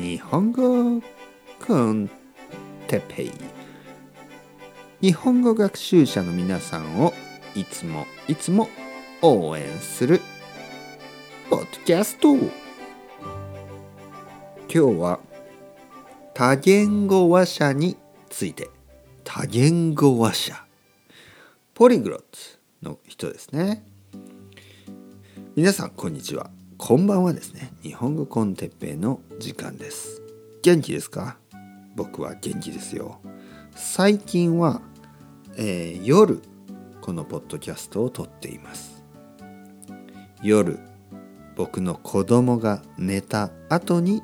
[0.00, 1.02] 日本語
[1.66, 2.08] コン
[2.88, 3.32] テペイ。
[5.02, 7.12] 日本語学習者の皆さんを
[7.54, 8.70] いつもいつも
[9.20, 10.22] 応援する
[11.50, 12.32] ポッドキャスト。
[12.32, 12.48] 今
[14.70, 15.20] 日は
[16.32, 17.98] 多言語話者に
[18.30, 18.70] ついて。
[19.22, 20.50] 多言語話。
[20.50, 20.64] 者
[21.74, 22.20] ポリグロッ
[22.82, 23.84] トの人ですね。
[25.54, 26.50] 皆さんこんにちは。
[26.82, 27.74] こんばんはですね。
[27.82, 30.22] 日本語コンテッペイの時間です。
[30.62, 31.36] 元気ですか？
[31.94, 33.20] 僕は元気ですよ。
[33.76, 34.80] 最近は、
[35.58, 36.40] えー、夜
[37.02, 39.04] このポッドキャストを撮っています。
[40.42, 40.80] 夜
[41.54, 44.22] 僕の子供が寝た後に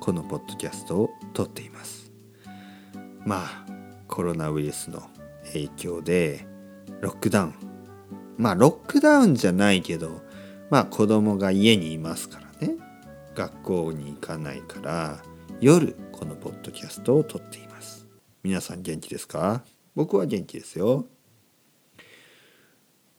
[0.00, 2.12] このポッドキャストを撮っています。
[3.26, 3.66] まあ
[4.06, 5.02] コロナウイルスの
[5.46, 6.46] 影響で
[7.00, 7.54] ロックダウン。
[8.36, 10.22] まあロックダウンじゃないけど
[10.70, 12.74] まあ子供が家にいますからね。
[13.34, 15.22] 学校に行かないから
[15.60, 18.06] 夜このポッドキャストを撮っています。
[18.42, 19.62] 皆さん元気ですか？
[19.94, 21.06] 僕は元気ですよ。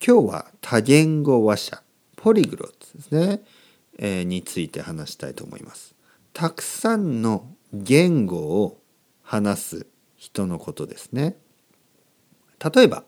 [0.05, 1.83] 今日は多言語話者
[2.15, 3.41] ポリグロットですね、
[3.97, 5.95] えー、について話したいと思います。
[6.33, 8.79] たくさんの言語を
[9.23, 11.37] 話す人のことですね。
[12.73, 13.03] 例えば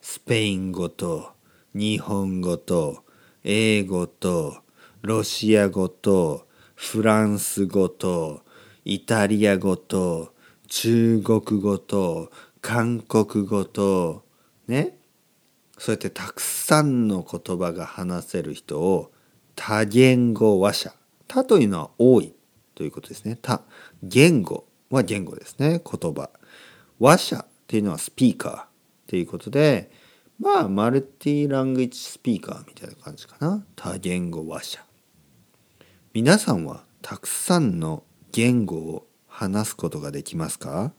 [0.00, 1.30] スペイン語と
[1.74, 3.04] 日本語と
[3.44, 4.58] 英語と
[5.02, 8.42] ロシア語とフランス語と
[8.84, 10.32] イタリア語と
[10.68, 14.24] 中国語と韓国語と
[14.66, 14.96] ね。
[15.78, 19.10] そうやってたくさんの言葉が話せる人を
[19.56, 20.94] 多言語話者。
[21.26, 22.34] 多というのは多い
[22.74, 23.36] ということですね。
[23.42, 23.62] 多
[24.02, 25.80] 言語は言語ですね。
[25.84, 26.30] 言葉。
[27.00, 28.66] 話者っていうのはスピーカーっ
[29.08, 29.90] ていうことで
[30.38, 33.64] まあマルティラングイッチスピーカーみたいな感じかな。
[33.76, 34.84] 多言語話者。
[36.12, 38.02] 皆さんはたくさんの
[38.32, 40.92] 言語を話すことができますか？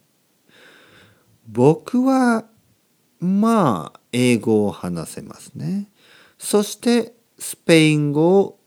[1.48, 2.46] 僕は
[3.20, 5.90] まあ英語を話せますね。
[6.38, 8.60] そしてスペイン語を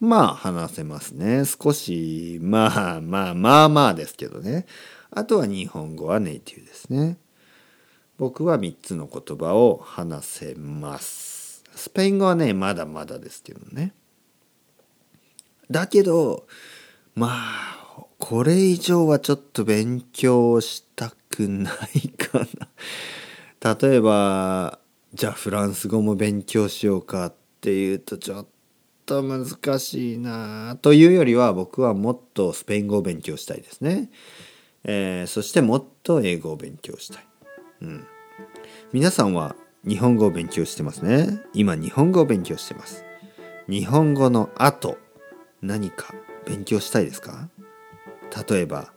[0.00, 1.44] まあ話せますね。
[1.44, 4.66] 少しまあまあまあまあですけどね。
[5.10, 7.18] あとは日本語はネイティブですね。
[8.18, 11.64] 僕は3つの言葉を話せます。
[11.74, 13.94] スペイン語はね、まだまだですけどね。
[15.70, 16.46] だけど、
[17.14, 22.40] まあ、これ以上はちょっと勉強したくないか
[23.62, 23.76] な。
[23.78, 24.80] 例えば、
[25.14, 28.46] じゃあフランス語も勉強しようかっていうとちょっ
[29.06, 34.10] と難しいなというよりは僕はもっとスペイン語を勉強したいですね。
[34.84, 37.28] えー、そしてもっと英語を勉強したい。
[37.80, 38.06] うん、
[38.92, 39.54] 皆さんは
[39.86, 41.40] 日本語を勉強してますね。
[41.54, 43.04] 今日本語を勉強してます。
[43.68, 44.98] 日本語の後
[45.62, 47.48] 何か勉強したいですか？
[48.48, 48.92] 例えば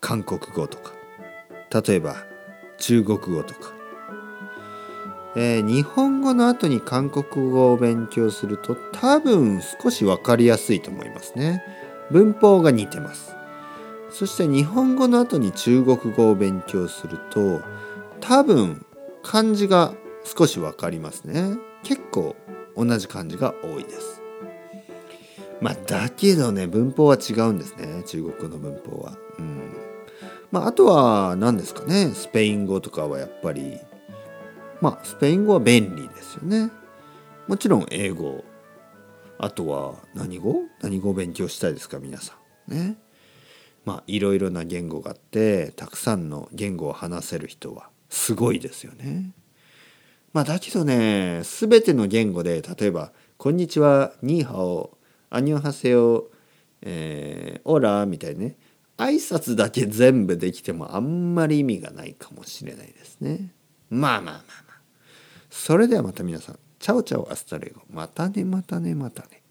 [0.00, 0.92] 韓国語とか。
[1.70, 2.16] 例えば
[2.78, 3.72] 中国語とか、
[5.36, 11.62] えー、日本語の後に韓国語を勉強すると多分少し分かりやすいと思いますね。
[12.10, 13.34] 文法が似てます。
[14.10, 17.62] そして日本語の後に中国語を勉強すると
[18.22, 18.86] 多分
[19.22, 19.94] 漢字が
[20.24, 21.58] 少し分かりますね。
[21.82, 22.36] 結構
[22.76, 24.22] 同じ漢字が多いです。
[25.60, 28.02] まあだけどね文法は違うんですね。
[28.04, 29.18] 中国の文法は。
[29.38, 29.76] うん。
[30.50, 32.12] まああとは何ですかね。
[32.14, 33.78] スペイン語とかはやっぱり。
[34.80, 36.70] まあスペイン語は便利ですよね。
[37.48, 38.44] もちろん英語。
[39.38, 40.62] あとは何語？
[40.80, 41.98] 何語を勉強したいですか？
[41.98, 42.34] 皆さ
[42.68, 42.72] ん。
[42.72, 42.96] ね。
[43.84, 47.91] まあいろいろな言語があってたくさんの言語を話せる人は。
[48.12, 49.32] すごいですよね。
[50.34, 54.98] まあだけどね全ての言語で例えば「こんにちは」「ニーハオ」
[55.30, 56.30] 「アニョハセヨ」
[56.82, 58.56] えー「Hola」みたいなね
[58.98, 63.54] 挨拶だけ全部できてもあんまり意味がないかもしれないですね。
[63.88, 64.80] まあまあまあまあ。
[65.50, 67.82] それではまた皆さん、 chao chao hasta luego。
[67.90, 69.41] またねまたねまたね。